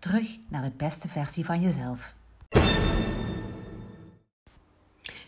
[0.00, 2.14] Terug naar de beste versie van jezelf.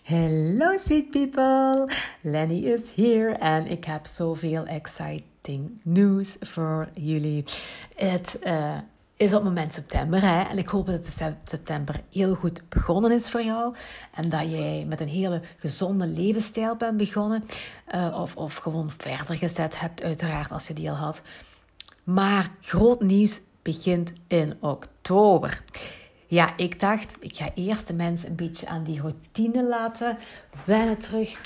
[0.02, 1.88] Hello sweet people,
[2.20, 7.44] Lenny is here en ik heb zoveel exciting news voor jullie.
[7.94, 8.78] Het uh,
[9.16, 10.42] is op moment september hè?
[10.42, 13.74] en ik hoop dat de september heel goed begonnen is voor jou
[14.14, 17.44] en dat jij met een hele gezonde levensstijl bent begonnen
[17.94, 21.22] uh, of, of gewoon verder gezet hebt uiteraard als je die al had.
[22.04, 25.62] Maar groot nieuws begint in oktober.
[26.26, 30.18] Ja, ik dacht, ik ga eerst de mensen een beetje aan die routine laten
[30.64, 31.38] wennen terug.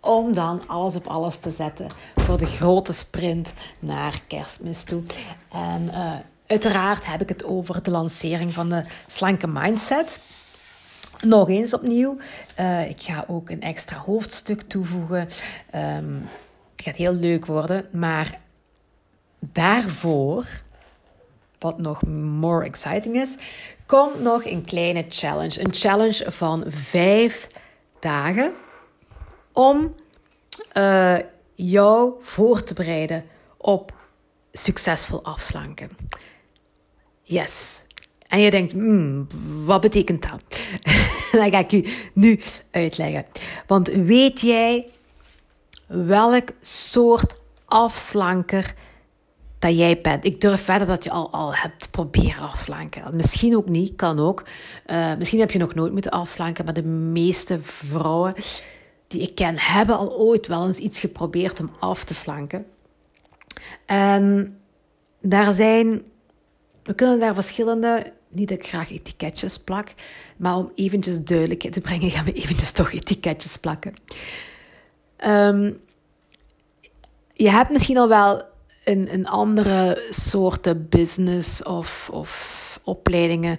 [0.00, 1.86] Om dan alles op alles te zetten
[2.16, 5.02] voor de grote sprint naar kerstmis toe.
[5.52, 6.12] En uh,
[6.46, 10.20] uiteraard heb ik het over de lancering van de slanke mindset.
[11.20, 12.18] Nog eens opnieuw.
[12.60, 15.28] Uh, ik ga ook een extra hoofdstuk toevoegen.
[15.74, 16.28] Um,
[16.76, 17.88] het gaat heel leuk worden.
[17.92, 18.40] Maar
[19.40, 20.46] daarvoor,
[21.60, 23.36] wat nog more exciting is,
[23.86, 25.60] komt nog een kleine challenge.
[25.60, 27.48] Een challenge van vijf
[28.00, 28.52] dagen
[29.52, 29.94] om
[30.76, 31.16] uh,
[31.54, 33.24] jou voor te bereiden
[33.56, 33.92] op
[34.52, 35.90] succesvol afslanken.
[37.22, 37.82] Yes.
[38.28, 39.26] En je denkt, hmm,
[39.64, 40.60] wat betekent dat?
[41.32, 43.26] Dan ga ik u nu uitleggen.
[43.66, 44.90] Want weet jij
[45.86, 48.74] welk soort afslanker
[49.60, 50.24] dat jij bent.
[50.24, 53.16] Ik durf verder dat je al, al hebt proberen afslanken.
[53.16, 54.44] Misschien ook niet, kan ook.
[54.86, 58.34] Uh, misschien heb je nog nooit moeten afslanken, maar de meeste vrouwen
[59.06, 62.66] die ik ken hebben al ooit wel eens iets geprobeerd om af te slanken.
[63.86, 64.56] En
[65.20, 66.02] daar zijn,
[66.82, 69.94] we kunnen daar verschillende, niet dat ik graag etiketjes plak,
[70.36, 73.92] maar om eventjes duidelijkheid te brengen, gaan we eventjes toch etiketjes plakken.
[75.26, 75.80] Um,
[77.34, 78.49] je hebt misschien al wel
[78.84, 83.58] een, een andere soorten business of, of opleidingen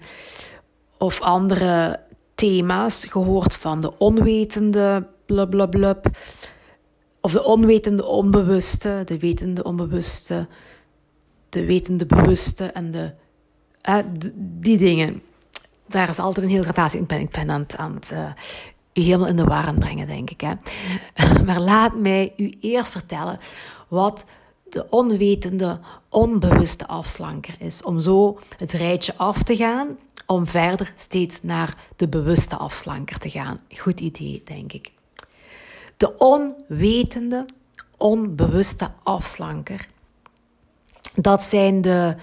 [0.97, 1.99] of andere
[2.35, 5.99] thema's gehoord van de onwetende blablabla.
[7.21, 10.47] Of de onwetende onbewuste, de wetende onbewuste,
[11.49, 13.13] de wetende bewuste en de,
[13.81, 13.97] eh,
[14.35, 15.21] die dingen.
[15.87, 17.01] Daar is altijd een hele gradatie.
[17.01, 18.13] Ik ben, ik ben aan het, aan het
[18.93, 20.41] u helemaal in de war brengen, denk ik.
[20.41, 20.53] Hè.
[21.45, 23.39] maar laat mij u eerst vertellen
[23.87, 24.25] wat
[24.71, 27.83] de onwetende, onbewuste afslanker is.
[27.83, 33.29] Om zo het rijtje af te gaan, om verder steeds naar de bewuste afslanker te
[33.29, 33.59] gaan.
[33.69, 34.91] Goed idee, denk ik.
[35.97, 37.45] De onwetende,
[37.97, 39.87] onbewuste afslanker.
[41.15, 42.15] Dat zijn de,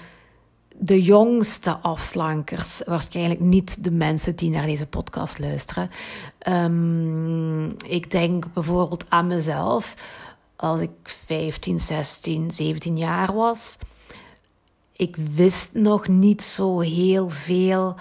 [0.76, 2.82] de jongste afslankers.
[2.86, 5.90] Waarschijnlijk niet de mensen die naar deze podcast luisteren.
[6.48, 9.94] Um, ik denk bijvoorbeeld aan mezelf
[10.60, 13.78] als ik 15, 16, 17 jaar was.
[14.92, 17.96] Ik wist nog niet zo heel veel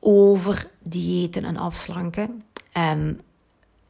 [0.00, 2.44] over diëten en afslanken.
[2.72, 3.20] En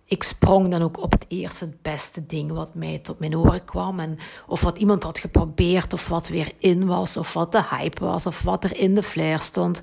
[0.04, 3.64] ik sprong dan ook op het eerste het beste ding wat mij tot mijn oren
[3.64, 3.98] kwam.
[4.00, 8.04] En of wat iemand had geprobeerd, of wat weer in was, of wat de hype
[8.04, 9.78] was, of wat er in de flair stond.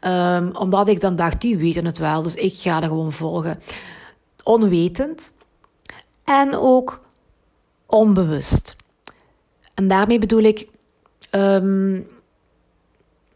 [0.00, 3.60] Um, omdat ik dan dacht, die weten het wel, dus ik ga er gewoon volgen.
[4.42, 5.32] Onwetend.
[6.24, 7.05] En ook
[7.86, 8.76] onbewust.
[9.74, 10.68] En daarmee bedoel ik
[11.30, 12.06] um,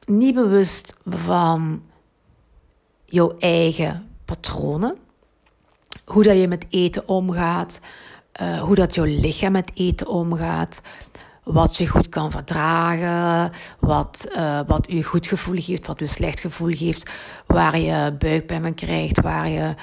[0.07, 1.83] niet bewust van
[3.05, 4.97] jouw eigen patronen.
[6.05, 7.81] Hoe dat je met eten omgaat,
[8.41, 10.83] uh, hoe dat jouw lichaam met eten omgaat,
[11.45, 16.41] wat je goed kan verdragen, wat, uh, wat je goed gevoel geeft, wat je slecht
[16.41, 17.11] gevoel geeft,
[17.47, 19.75] waar je buikpijn krijgt, waar je.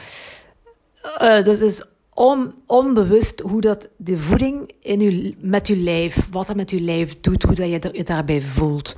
[1.22, 1.86] Uh, dus, dus
[2.18, 6.80] on, onbewust hoe dat de voeding in uw, met uw lijf, wat dat met uw
[6.80, 8.96] lijf doet, hoe dat je je daarbij voelt.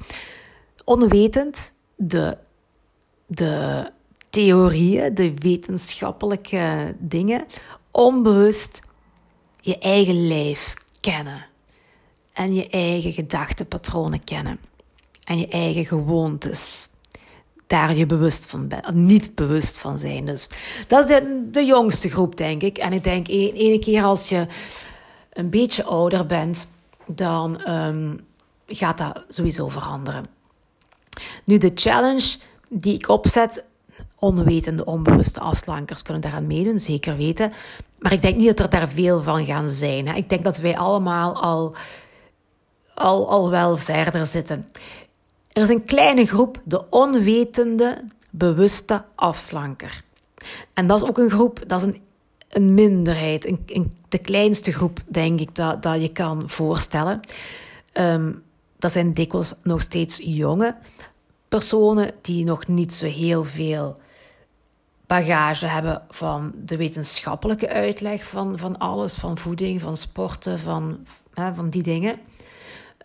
[0.84, 2.38] Onwetend de,
[3.26, 3.86] de
[4.30, 7.46] theorieën, de wetenschappelijke dingen,
[7.92, 8.82] onbewust
[9.62, 11.46] je eigen lijf kennen.
[12.34, 14.60] En je eigen gedachtenpatronen kennen.
[15.24, 16.90] En je eigen gewoontes
[17.70, 20.26] daar je bewust van niet bewust van zijn.
[20.26, 20.50] Dus
[20.88, 21.22] dat is
[21.52, 22.78] de, jongste groep, denk ik.
[22.78, 24.48] En ik denk, e-, ene keer als je
[25.34, 26.68] een beetje ouder bent,
[27.06, 28.26] dan um,
[28.68, 30.26] gaat dat sowieso veranderen.
[31.44, 32.38] Nu, de challenge
[32.70, 33.66] die ik opzet,
[34.20, 37.52] onwetende, onbewuste afslankers kunnen daaraan meedoen, zeker weten.
[38.00, 40.08] Maar ik denk niet dat er daar veel van gaan zijn.
[40.08, 40.16] Hè.
[40.16, 41.76] Ik denk dat wij allemaal al,
[42.94, 44.66] al, al wel verder zitten.
[45.60, 50.04] Er is een kleine groep, de onwetende, bewuste afslanker.
[50.74, 52.02] En dat is ook een groep, dat is een,
[52.50, 57.20] een minderheid, een, een, de kleinste groep, denk ik, dat, dat je kan voorstellen.
[57.94, 58.44] Um,
[58.78, 60.76] dat zijn dikwijls nog steeds jonge
[61.48, 63.98] personen die nog niet zo heel veel
[65.08, 71.70] bagage hebben van de wetenschappelijke uitleg van, van alles, van voeding, van sporten, van, van
[71.70, 72.20] die dingen.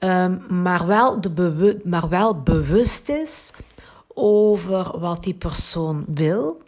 [0.00, 3.52] Um, maar, wel de maar wel bewust is
[4.14, 6.62] over wat die persoon wil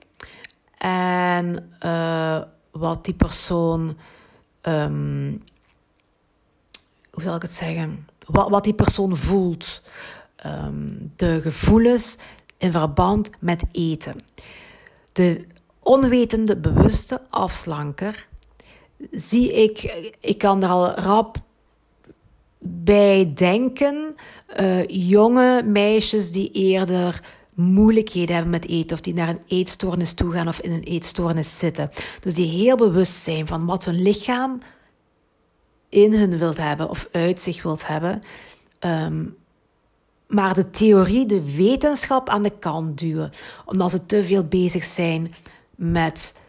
[0.79, 3.97] en uh, wat die persoon,
[4.63, 5.43] um,
[7.11, 9.83] hoe zal ik het zeggen, wat, wat die persoon voelt,
[10.47, 12.17] um, de gevoelens
[12.57, 14.15] in verband met eten.
[15.13, 15.47] De
[15.83, 18.29] onwetende, bewuste afslanker
[19.11, 19.83] zie ik,
[20.21, 21.45] ik kan er al rap
[22.69, 24.15] bij denken,
[24.61, 27.23] uh, jonge meisjes die eerder
[27.57, 31.59] moeilijkheden hebben met eten of die naar een eetstoornis toe gaan of in een eetstoornis
[31.59, 31.91] zitten.
[32.21, 34.59] Dus die heel bewust zijn van wat hun lichaam
[35.89, 38.21] in hun wilt hebben of uit zich wilt hebben.
[38.81, 39.37] Um,
[40.27, 43.31] maar de theorie, de wetenschap aan de kant duwen,
[43.65, 45.35] omdat ze te veel bezig zijn
[45.75, 46.41] met,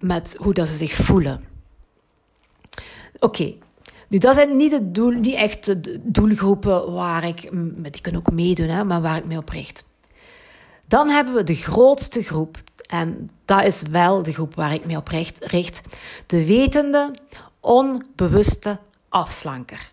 [0.00, 1.44] met hoe dat ze zich voelen.
[3.18, 3.54] Oké,
[4.08, 7.50] nu dat zijn niet de, doel, die echte doelgroepen waar ik,
[7.92, 9.84] die kunnen ook meedoen, hè, maar waar ik mee op richt.
[10.86, 14.96] Dan hebben we de grootste groep, en dat is wel de groep waar ik mee
[14.96, 15.08] op
[15.40, 15.80] richt,
[16.26, 17.10] de wetende,
[17.60, 18.78] onbewuste
[19.08, 19.90] afslanker.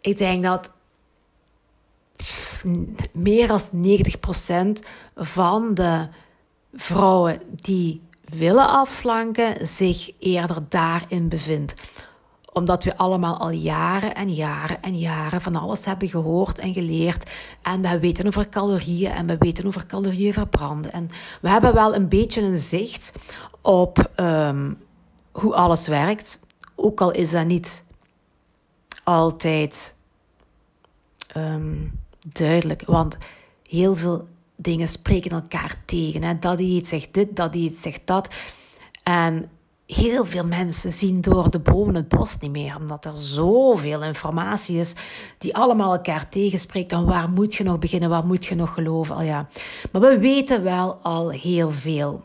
[0.00, 0.70] Ik denk dat
[3.12, 3.60] meer dan
[4.82, 4.86] 90%
[5.16, 6.08] van de
[6.74, 11.74] vrouwen die willen afslanken zich eerder daarin bevindt
[12.52, 17.30] omdat we allemaal al jaren en jaren en jaren van alles hebben gehoord en geleerd.
[17.62, 20.92] En we weten over calorieën en we weten over calorieën verbranden.
[20.92, 21.08] En
[21.40, 23.12] we hebben wel een beetje een zicht
[23.60, 24.78] op um,
[25.32, 26.40] hoe alles werkt.
[26.74, 27.84] Ook al is dat niet
[29.04, 29.94] altijd
[31.36, 32.00] um,
[32.32, 32.82] duidelijk.
[32.86, 33.16] Want
[33.68, 36.22] heel veel dingen spreken elkaar tegen.
[36.22, 36.38] Hè?
[36.38, 38.28] Dat iets zegt dit, dat iets zegt dat.
[39.02, 39.50] En
[39.94, 44.78] heel veel mensen zien door de bomen het bos niet meer, omdat er zoveel informatie
[44.78, 44.94] is
[45.38, 46.92] die allemaal elkaar tegenspreekt.
[46.92, 49.14] En waar moet je nog beginnen, waar moet je nog geloven?
[49.14, 49.48] Al ja.
[49.92, 52.20] Maar we weten wel al heel veel.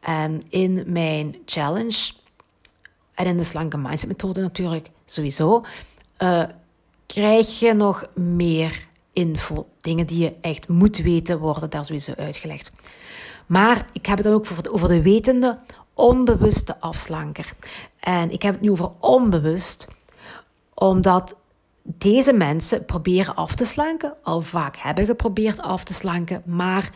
[0.00, 2.12] En in mijn challenge,
[3.14, 5.62] en in de slanke mindset methode natuurlijk sowieso,
[6.18, 6.42] uh,
[7.06, 9.66] krijg je nog meer info.
[9.80, 12.72] Dingen die je echt moet weten, worden daar sowieso uitgelegd.
[13.46, 15.58] Maar ik heb het dan ook over de wetende,
[16.00, 17.52] onbewuste afslanker.
[18.00, 19.88] En ik heb het nu over onbewust,
[20.74, 21.36] omdat
[21.82, 26.90] deze mensen proberen af te slanken, al vaak hebben geprobeerd af te slanken, maar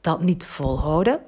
[0.00, 1.20] dat niet volhouden.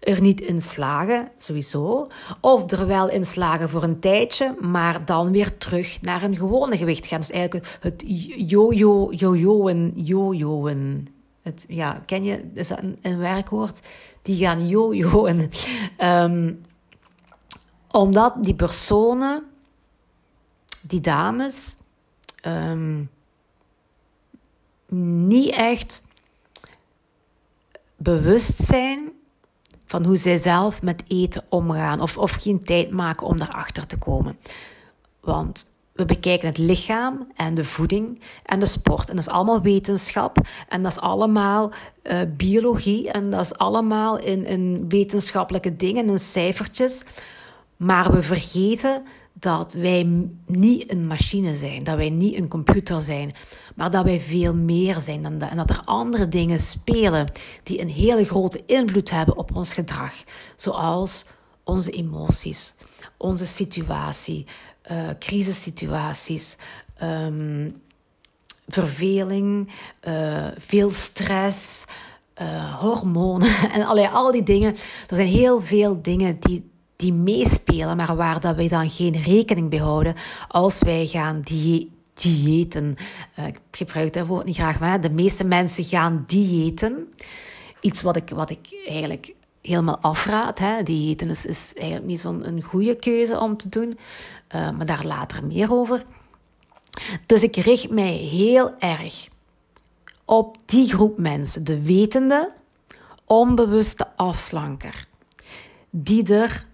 [0.00, 2.06] Er niet in slagen, sowieso.
[2.40, 6.76] Of er wel in slagen voor een tijdje, maar dan weer terug naar een gewone
[6.76, 7.20] gewicht gaan.
[7.20, 8.04] Dus eigenlijk het
[8.36, 11.08] yo-yo, yo-yoen, yo-yoen.
[11.46, 13.80] Het, ja, ken je, is dat een, werkwoord?
[14.22, 15.50] Die gaan yo-yoen.
[16.00, 16.60] Um,
[17.90, 19.44] omdat die personen,
[20.80, 21.76] die dames,
[22.46, 23.10] um,
[25.28, 26.02] niet echt
[27.96, 29.12] bewust zijn
[29.86, 33.98] van hoe zij zelf met eten omgaan of, of geen tijd maken om daarachter te
[33.98, 34.38] komen.
[35.20, 39.08] Want we bekijken het lichaam en de voeding en de sport.
[39.08, 40.38] En dat is allemaal wetenschap.
[40.68, 41.72] En dat is allemaal
[42.02, 43.10] uh, biologie.
[43.10, 47.04] En dat is allemaal in, in wetenschappelijke dingen en cijfertjes.
[47.76, 53.34] Maar we vergeten dat wij niet een machine zijn, dat wij niet een computer zijn,
[53.74, 55.50] maar dat wij veel meer zijn dan dat.
[55.50, 60.12] En dat er andere dingen spelen die een hele grote invloed hebben op ons gedrag,
[60.56, 61.26] zoals
[61.64, 62.74] onze emoties,
[63.16, 64.46] onze situatie,
[64.90, 66.56] uh, crisissituaties,
[67.02, 67.82] um,
[68.68, 69.68] verveling,
[70.08, 71.84] uh, veel stress,
[72.42, 74.74] uh, hormonen en allerlei, al die dingen.
[75.08, 79.70] Er zijn heel veel dingen die, die meespelen, maar waar dat wij dan geen rekening
[79.70, 80.14] mee houden
[80.48, 82.96] als wij gaan die diëten.
[83.38, 87.08] Uh, ik gebruik dat woord niet graag, maar de meeste mensen gaan diëten.
[87.80, 89.34] Iets wat ik, wat ik eigenlijk
[89.66, 90.58] helemaal afraad.
[90.58, 90.82] Hè.
[90.82, 93.98] Diëten is, is eigenlijk niet zo'n goede keuze om te doen.
[94.54, 96.04] Uh, maar daar later meer over.
[97.26, 99.28] Dus ik richt mij heel erg
[100.24, 102.52] op die groep mensen, de wetende,
[103.24, 105.06] onbewuste afslanker,
[105.90, 106.66] die er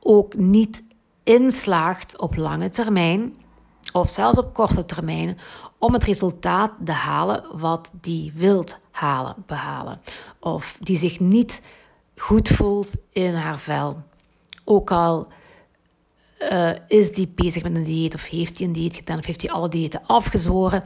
[0.00, 0.82] ook niet
[1.22, 3.36] inslaagt op lange termijn,
[3.92, 5.38] of zelfs op korte termijn,
[5.78, 10.00] om het resultaat te halen wat die wilt halen, behalen.
[10.40, 11.62] Of die zich niet
[12.16, 13.96] goed voelt in haar vel.
[14.64, 15.28] Ook al
[16.52, 19.42] uh, is die bezig met een dieet of heeft hij een dieet gedaan of heeft
[19.42, 20.82] hij alle diëten afgezworen,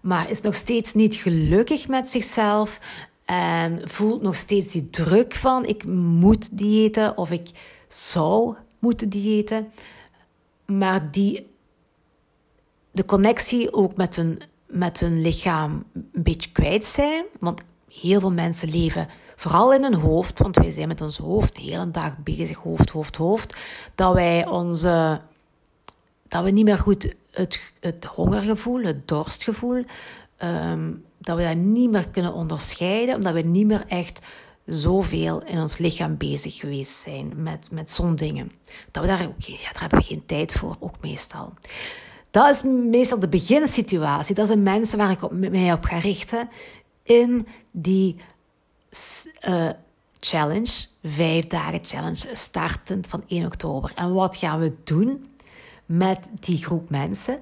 [0.00, 2.80] maar is nog steeds niet gelukkig met zichzelf
[3.24, 7.50] en voelt nog steeds die druk van ik moet diëten of ik
[7.88, 9.72] zou moeten diëten,
[10.66, 11.42] maar die
[12.94, 18.32] de connectie ook met hun, met hun lichaam een beetje kwijt zijn, want heel veel
[18.32, 22.18] mensen leven vooral in hun hoofd, want wij zijn met ons hoofd de hele dag
[22.18, 23.56] bezig, hoofd, hoofd, hoofd,
[23.94, 25.20] dat wij onze,
[26.28, 29.84] dat we niet meer goed het, het hongergevoel, het dorstgevoel,
[30.36, 34.20] ehm, dat we dat niet meer kunnen onderscheiden, omdat we niet meer echt
[34.66, 38.50] zoveel in ons lichaam bezig geweest zijn met, met zo'n dingen.
[38.90, 41.52] Dat we daar, ja, daar hebben we geen tijd voor, ook meestal.
[42.34, 44.34] Dat is meestal de beginsituatie.
[44.34, 46.48] Dat zijn mensen waar ik op, mij op ga richten
[47.02, 48.16] in die
[49.48, 49.70] uh,
[50.18, 53.92] challenge, vijf dagen challenge, startend van 1 oktober.
[53.94, 55.34] En wat gaan we doen
[55.86, 57.38] met die groep mensen?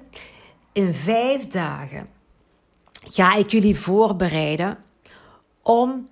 [0.71, 2.07] In vijf dagen
[2.91, 4.77] ga ik jullie voorbereiden
[5.61, 6.07] om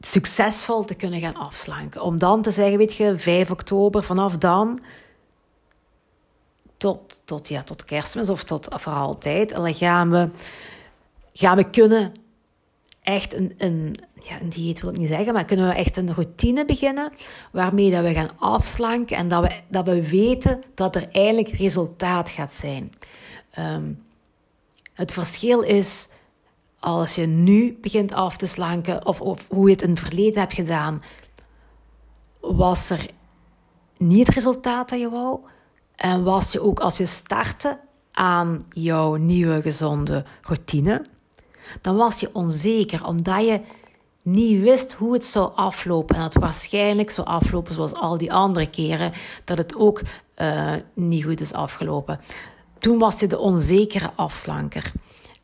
[0.00, 2.02] succesvol te kunnen gaan afslanken.
[2.02, 4.80] Om dan te zeggen, weet je, 5 oktober, vanaf dan
[6.80, 10.30] tot, tot, ja, tot kerstmis of tot voor altijd, dan gaan we,
[11.32, 12.12] gaan we kunnen
[13.02, 16.14] echt een, een, ja, een dieet wil ik niet zeggen, maar kunnen we echt een
[16.14, 17.12] routine beginnen
[17.52, 22.30] waarmee dat we gaan afslanken en dat we, dat we weten dat er eindelijk resultaat
[22.30, 22.90] gaat zijn.
[23.58, 23.98] Um,
[24.92, 26.08] het verschil is
[26.78, 30.40] als je nu begint af te slanken of, of hoe je het in het verleden
[30.40, 31.02] hebt gedaan,
[32.40, 33.10] was er
[33.96, 35.40] niet het resultaat dat je wou.
[36.00, 37.80] En was je ook als je startte
[38.12, 41.04] aan jouw nieuwe gezonde routine,
[41.80, 43.60] dan was je onzeker omdat je
[44.22, 46.16] niet wist hoe het zou aflopen.
[46.16, 49.12] En het waarschijnlijk zou aflopen zoals al die andere keren,
[49.44, 50.00] dat het ook
[50.36, 52.20] uh, niet goed is afgelopen.
[52.78, 54.92] Toen was je de onzekere afslanker.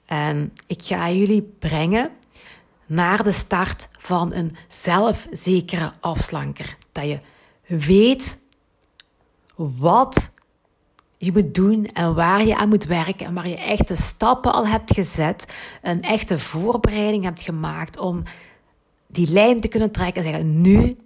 [0.07, 2.11] En ik ga jullie brengen
[2.87, 6.77] naar de start van een zelfzekere afslanker.
[6.93, 7.19] Dat je
[7.67, 8.45] weet
[9.55, 10.35] wat
[11.19, 14.67] je moet doen en waar je aan moet werken en waar je echte stappen al
[14.67, 18.23] hebt gezet, een echte voorbereiding hebt gemaakt om
[19.07, 20.97] die lijn te kunnen trekken en zeggen: nu,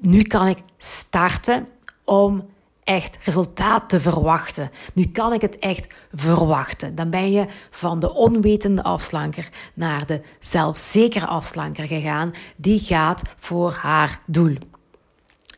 [0.00, 1.68] nu kan ik starten
[2.04, 2.48] om
[2.84, 4.70] echt resultaat te verwachten.
[4.94, 6.94] Nu kan ik het echt verwachten.
[6.94, 12.32] Dan ben je van de onwetende afslanker naar de zelfzekere afslanker gegaan.
[12.56, 14.56] Die gaat voor haar doel.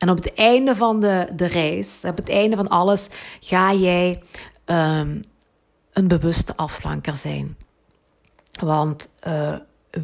[0.03, 4.21] En op het einde van de, de reis, op het einde van alles, ga jij
[4.65, 5.21] um,
[5.93, 7.57] een bewuste afslanker zijn.
[8.59, 9.55] Want uh,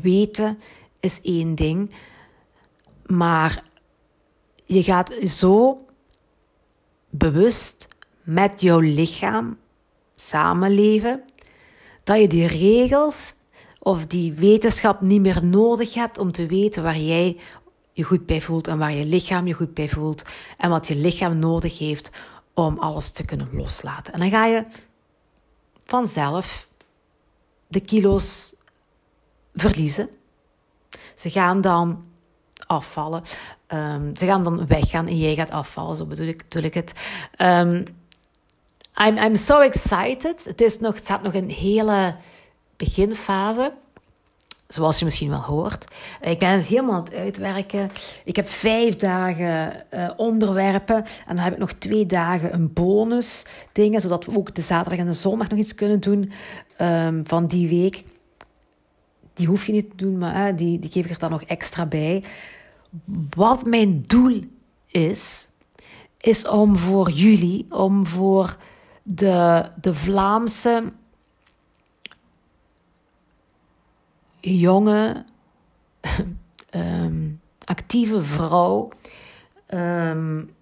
[0.01, 0.57] weten
[0.99, 1.95] is één ding,
[3.05, 3.63] maar
[4.65, 5.85] je gaat zo
[7.09, 7.87] bewust
[8.23, 9.57] met jouw lichaam
[10.15, 11.23] samenleven,
[12.03, 13.33] dat je die regels
[13.79, 17.37] of die wetenschap niet meer nodig hebt om te weten waar jij
[17.99, 20.23] je goed bij voelt en waar je lichaam je goed bij voelt
[20.57, 22.09] en wat je lichaam nodig heeft
[22.53, 24.13] om alles te kunnen loslaten.
[24.13, 24.65] En dan ga je
[25.85, 26.67] vanzelf
[27.67, 28.55] de kilo's
[29.53, 30.09] verliezen.
[31.15, 32.05] Ze gaan dan
[32.67, 33.23] afvallen.
[33.67, 36.93] Um, ze gaan dan weggaan en jij gaat afvallen, zo bedoel ik, bedoel ik het.
[37.37, 37.83] Um,
[39.01, 40.45] I'm, I'm so excited.
[40.45, 42.15] Het, is nog, het staat nog een hele
[42.75, 43.73] beginfase.
[44.73, 45.85] Zoals je misschien wel hoort.
[46.21, 47.91] Ik ben het helemaal aan het uitwerken.
[48.23, 50.95] Ik heb vijf dagen uh, onderwerpen.
[51.27, 54.01] En dan heb ik nog twee dagen een bonus dingen.
[54.01, 56.31] Zodat we ook de zaterdag en de zondag nog iets kunnen doen
[56.81, 58.03] um, van die week.
[59.33, 61.43] Die hoef je niet te doen, maar uh, die, die geef ik er dan nog
[61.43, 62.23] extra bij.
[63.35, 64.41] Wat mijn doel
[64.87, 65.47] is,
[66.17, 68.57] is om voor jullie, om voor
[69.03, 70.83] de, de Vlaamse
[74.57, 75.23] jonge,
[76.75, 78.89] um, actieve vrouw
[79.73, 80.55] um,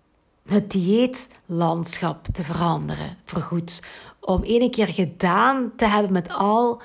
[0.45, 3.83] het dieetlandschap te veranderen, voorgoed.
[4.19, 6.81] Om ene keer gedaan te hebben met al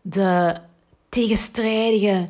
[0.00, 0.60] de
[1.08, 2.28] tegenstrijdige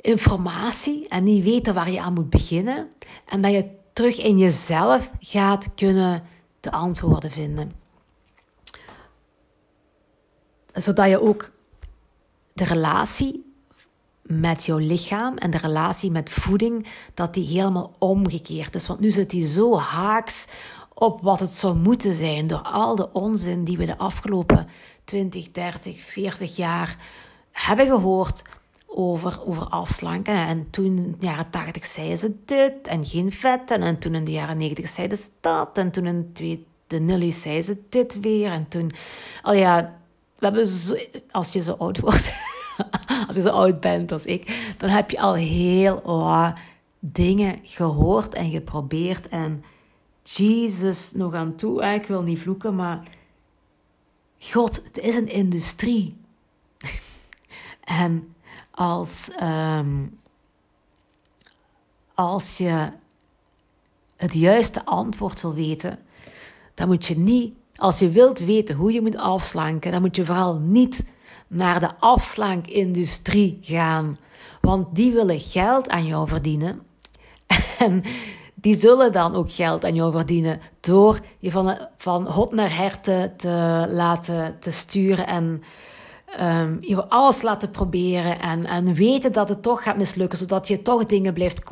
[0.00, 2.88] informatie en niet weten waar je aan moet beginnen.
[3.26, 6.22] En dat je terug in jezelf gaat kunnen
[6.60, 7.72] de antwoorden vinden.
[10.72, 11.50] zodat je ook
[12.52, 13.44] de relatie
[14.22, 18.86] met jouw lichaam en de relatie met voeding, dat die helemaal omgekeerd is.
[18.86, 20.48] Want nu zit die zo haaks
[20.94, 24.66] op wat het zou moeten zijn door al de onzin die we de afgelopen
[25.04, 26.96] 20, 30, 40 jaar
[27.52, 28.42] hebben gehoord
[28.86, 30.34] over, over afslanken.
[30.34, 33.82] En toen in de jaren 80 zeiden ze dit en geen vetten.
[33.82, 35.78] En toen in de jaren 90 zeiden ze dat.
[35.78, 36.32] En toen in
[36.86, 38.50] de Nilly zeiden ze dit weer.
[38.50, 38.90] En toen,
[39.42, 39.99] al ja,
[40.40, 40.66] we hebben
[41.30, 42.32] als je zo oud wordt,
[43.26, 46.52] als je zo oud bent als ik, dan heb je al heel wat
[46.98, 49.28] dingen gehoord en geprobeerd.
[49.28, 49.64] En
[50.22, 53.02] Jesus nog aan toe, ik wil niet vloeken, maar
[54.38, 56.16] God, het is een industrie.
[57.84, 58.34] en
[58.70, 60.06] als, ehm,
[62.14, 62.90] als je
[64.16, 65.98] het juiste antwoord wil weten,
[66.74, 70.24] dan moet je niet, als je wilt weten hoe je moet afslanken, dan moet je
[70.24, 71.04] vooral niet
[71.46, 74.16] naar de afslankindustrie gaan.
[74.60, 76.80] Want die willen geld aan jou verdienen.
[77.78, 78.02] En
[78.54, 83.00] die zullen dan ook geld aan jou verdienen door je van, van hot naar her
[83.00, 85.62] te, te laten te sturen en
[86.40, 90.82] um, je alles laten proberen en, en weten dat het toch gaat mislukken, zodat je
[90.82, 91.62] toch dingen blijft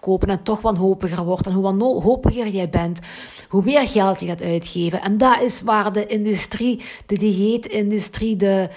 [0.00, 1.46] kopen en toch wanhopiger wordt.
[1.46, 3.00] En hoe wanhopiger jij bent,
[3.48, 5.02] hoe meer geld je gaat uitgeven.
[5.02, 8.68] En dat is waar de industrie, de dieetindustrie, de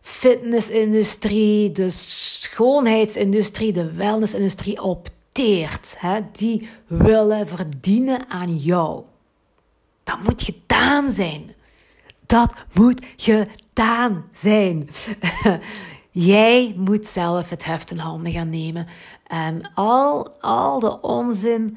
[0.00, 5.96] fitnessindustrie, de schoonheidsindustrie, de wellnessindustrie op teert.
[5.98, 6.20] Hè?
[6.32, 9.02] Die willen verdienen aan jou.
[10.04, 11.49] Dat moet gedaan zijn.
[12.30, 14.88] Dat moet gedaan zijn.
[16.10, 18.86] Jij moet zelf het heft in handen gaan nemen.
[19.26, 21.76] En al, al de onzin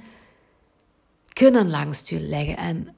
[1.34, 2.58] kunnen langs je leggen.
[2.58, 2.96] En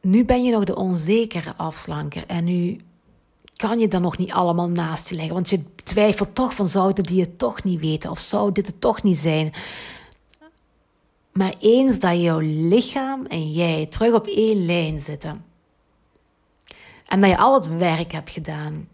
[0.00, 2.26] nu ben je nog de onzekere afslanker.
[2.26, 2.80] En nu
[3.56, 5.34] kan je dat nog niet allemaal naast je leggen.
[5.34, 8.10] Want je twijfelt toch van, zouden die het toch niet weten?
[8.10, 9.52] Of zou dit het toch niet zijn?
[11.32, 15.47] Maar eens dat jouw lichaam en jij terug op één lijn zitten
[17.08, 18.88] en dat je al het werk hebt gedaan.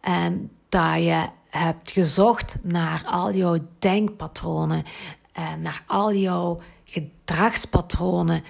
[0.00, 4.84] En dat je hebt gezocht naar al jouw denkpatronen.
[5.32, 8.44] En naar al jouw gedragspatronen.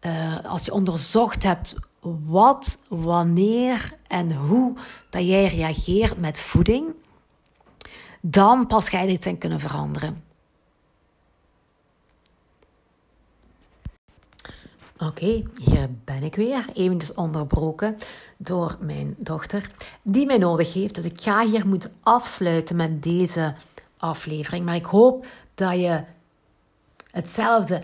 [0.00, 1.76] Uh, als je onderzocht hebt
[2.26, 4.76] wat, wanneer en hoe
[5.10, 6.86] dat jij reageert met voeding.
[8.20, 10.27] Dan pas ga je dit zijn kunnen veranderen.
[14.98, 16.64] Oké, hier ben ik weer.
[16.72, 17.96] Eventjes onderbroken
[18.36, 19.70] door mijn dochter,
[20.02, 20.94] die mij nodig heeft.
[20.94, 23.54] Dus ik ga hier moeten afsluiten met deze
[23.96, 24.64] aflevering.
[24.64, 26.04] Maar ik hoop dat je
[27.10, 27.80] hetzelfde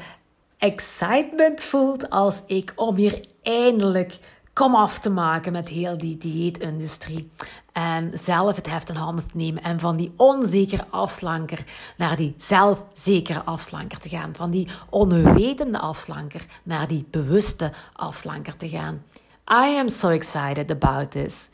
[0.58, 4.18] excitement voelt als ik om hier eindelijk
[4.52, 7.30] kom af te maken met heel die dieetindustrie.
[7.74, 9.62] En zelf het heft in handen te nemen.
[9.62, 11.64] En van die onzekere afslanker
[11.96, 14.34] naar die zelfzekere afslanker te gaan.
[14.34, 19.02] Van die onwetende afslanker naar die bewuste afslanker te gaan.
[19.50, 21.48] I am so excited about this.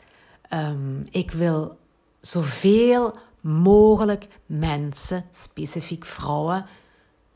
[0.53, 1.77] Um, ik wil
[2.19, 6.65] zoveel mogelijk mensen, specifiek vrouwen,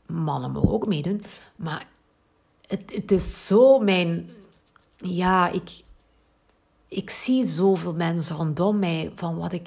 [0.06, 1.22] mannen mogen ook meedoen,
[1.56, 1.84] maar
[2.66, 4.30] het, het is zo mijn,
[4.96, 5.70] ja, ik,
[6.96, 9.66] ik zie zoveel mensen rondom mij van wat ik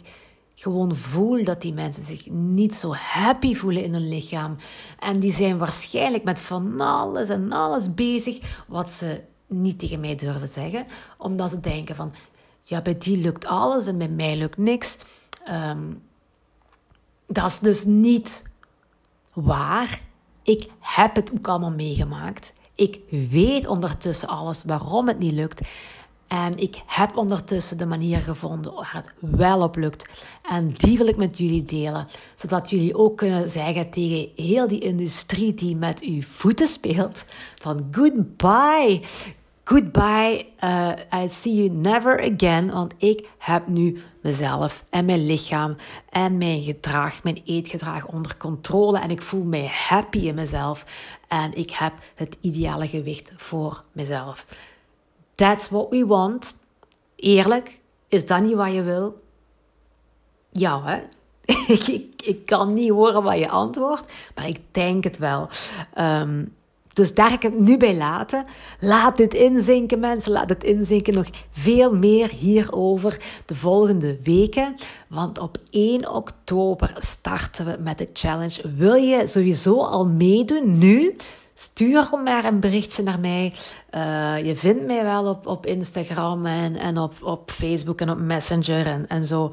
[0.56, 4.56] gewoon voel dat die mensen zich niet zo happy voelen in hun lichaam.
[5.00, 10.16] En die zijn waarschijnlijk met van alles en alles bezig wat ze niet tegen mij
[10.16, 10.86] durven zeggen,
[11.18, 12.14] omdat ze denken van
[12.64, 14.98] ja, bij die lukt alles en bij mij lukt niks.
[15.44, 15.84] Ehm,
[17.28, 18.44] dat is dus niet
[19.34, 20.02] waar.
[20.44, 22.54] Ik heb het ook allemaal meegemaakt.
[22.76, 25.62] Ik weet ondertussen alles waarom het niet lukt.
[26.30, 30.26] En ik heb ondertussen de manier gevonden waar het wel op lukt.
[30.50, 32.08] En die wil ik met jullie delen.
[32.36, 37.88] Zodat jullie ook kunnen zeggen tegen heel die industrie die met uw voeten speelt: van
[37.92, 39.02] goodbye.
[39.64, 40.92] Goodbye, uh,
[41.24, 42.72] I see you never again.
[42.72, 45.76] Want ik heb nu mezelf en mijn lichaam
[46.10, 49.00] en mijn gedrag, mijn eetgedrag onder controle.
[49.00, 50.86] En ik voel mij happy in mezelf.
[51.28, 54.46] En ik heb het ideale gewicht voor mezelf.
[55.40, 56.58] That's what we want.
[57.16, 59.22] Eerlijk, is dat niet wat je wil?
[60.50, 61.02] Ja, hè?
[61.74, 65.50] ik, ik, kan niet horen wat je antwoordt, maar ik denk het wel.
[65.94, 66.46] Ehm,
[66.94, 68.46] dus daar ik het nu bij laten.
[68.80, 70.32] Laat dit inzinken, mensen.
[70.32, 71.14] Laat het inzinken.
[71.14, 74.76] Nog veel meer hierover de volgende weken.
[75.08, 78.76] Want op 1 oktober starten we met de challenge.
[78.76, 81.16] Wil je sowieso al meedoen nu?
[81.60, 83.54] Stuur maar een berichtje naar mij.
[83.96, 88.20] Uh, je vindt mij wel op, op Instagram en, en op, op Facebook en op
[88.20, 89.52] Messenger en, en zo.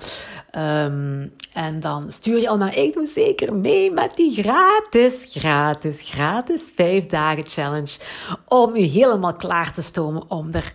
[0.56, 6.10] Um, en dan stuur je al maar, ik doe zeker mee met die gratis, gratis,
[6.10, 7.98] gratis 5 dagen challenge.
[8.48, 10.72] Om je helemaal klaar te stomen om er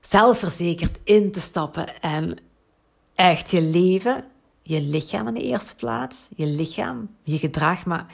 [0.00, 2.38] zelfverzekerd in te stappen en
[3.14, 4.24] echt je leven,
[4.62, 8.06] je lichaam in de eerste plaats, je lichaam, je gedrag, maar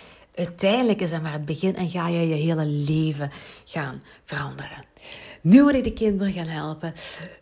[0.46, 3.31] uiteindelijk is dat maar het begin en ga je je hele leven
[3.64, 4.85] gaan veranderen.
[5.40, 6.92] Nu wil ik de kinderen gaan helpen.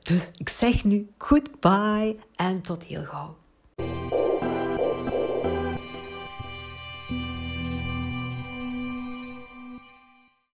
[0.03, 3.37] Dus ik zeg nu goodbye en tot heel gauw.